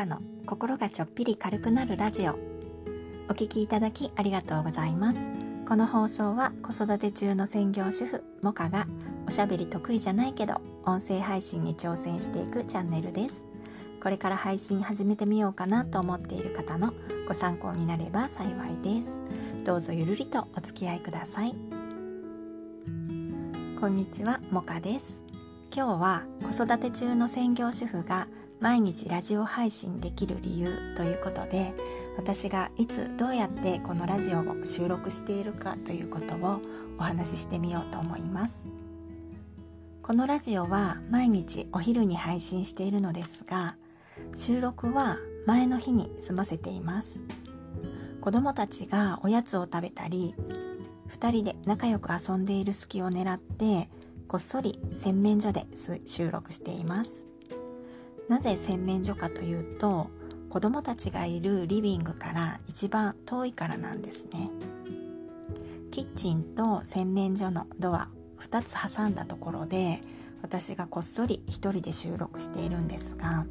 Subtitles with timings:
[0.00, 2.38] カの心がちょっぴり軽くなるラジオ。
[3.28, 5.18] お聞きいただきありがとうございます。
[5.68, 8.86] この放送は子育て中の専業主婦モカが
[9.28, 10.54] おしゃべり得意じゃないけど
[10.86, 13.44] 音声配信に挑戦していくチャンネルです。
[14.02, 16.94] これから配信始めてみようかなと思っている方の
[17.28, 19.10] ご参考になれば幸いです。
[19.64, 21.54] どうぞゆるりとお付き合いください。
[23.78, 25.22] こんにちはモカです。
[25.72, 28.26] 今日は子育て中の専業主婦が
[28.60, 31.72] 毎日ラジオ配信できる理由ということで
[32.18, 36.60] 私がいつどうやってこのラジオを収録しているかということを
[36.98, 38.54] お話ししてみようと思います。
[40.02, 43.76] このラジオは毎日お昼に配信しているのですが
[44.34, 45.16] 収録は
[45.46, 47.20] 前の日に済ませています。
[48.20, 50.34] 子供たちがおやつを食べたり
[51.08, 53.88] 2人で仲良く遊んでいる隙を狙って
[54.28, 55.64] こっそり洗面所で
[56.04, 57.29] 収録しています。
[58.30, 60.08] なぜ洗面所かというと
[60.50, 64.50] 子供たちがいるリビングから一番遠いからなんですね。
[65.90, 70.00] キッチンと洗面所のドア2つ挟んだところで
[70.42, 73.46] 私がこっそり一人で収録しているんですが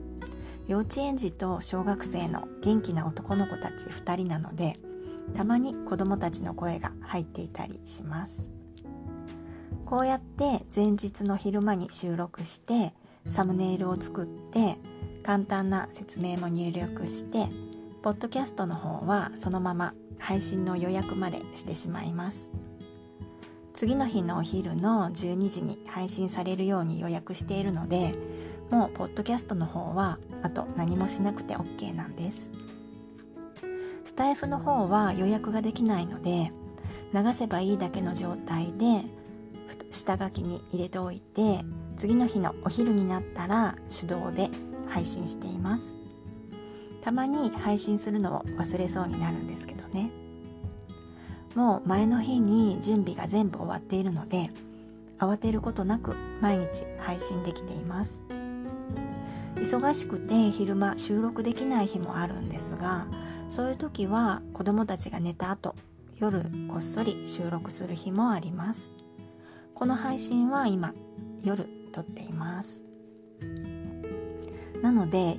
[0.69, 4.79] 幼稚園児と小学生の元気な男の子たち2人なので
[5.35, 8.49] たまに子供たちの声が入っていたりします。
[9.85, 12.93] こうやって前日の昼間に収録して
[13.31, 14.77] サムネイルを作って
[15.23, 17.47] 簡単な説明も入力して
[18.01, 22.49] ポッドキャストの方はそのまま配信の予約までしてしまいます。
[23.73, 28.13] 次の日のお昼の12時に配信されるように予約しているので
[28.69, 32.49] もうポッドキャストの方はあと何もしなくて OK なんです。
[34.03, 36.51] スタイフの方は予約ができないので
[37.13, 39.03] 流せばいいだけの状態で
[39.91, 41.61] 下書きに入れておいて
[41.99, 44.49] 次の日のお昼になったら手動で
[44.87, 45.93] 配信しています。
[47.01, 50.09] たまに配信するのを忘れそうになるんですけどね。
[51.55, 54.49] もう前の日に準備が全部終わっているので
[55.17, 58.21] 慌てることなく毎日配信できています。
[59.55, 63.07] 忙しくて昼間収録できない日もあるんですが
[63.49, 65.75] そういう時は子供たちが寝た後
[66.17, 68.87] 夜こっそり収録する日もあります。
[69.73, 70.93] この配信は今
[71.41, 72.81] 夜撮っています。
[74.81, 75.35] なので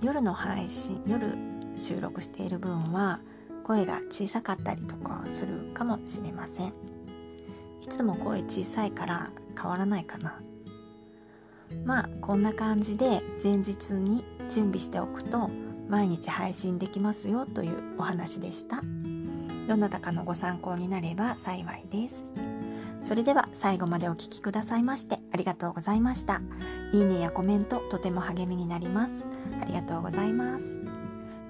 [0.00, 1.34] 夜の配信夜
[1.76, 3.20] 収録している分は
[3.64, 6.68] 声が小さかったりとかするかもしれません。
[7.82, 9.30] いつも声小さいから
[9.60, 10.40] 変わらないかな。
[11.84, 15.50] まあこんな感じで前日に準備しておくと
[15.88, 18.80] 毎日配信できますよというお話でした。
[19.68, 22.45] どなたかのご参考になれば幸いです。
[23.06, 26.42] それでは最後までお聴きくださいましてありがとうございました。
[26.92, 29.12] いいねやコメントとても励みになります。
[29.62, 30.64] ありがとうございます。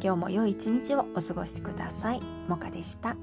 [0.02, 2.20] 今日も良い一日をお過ごしください。
[2.46, 3.16] もかでした。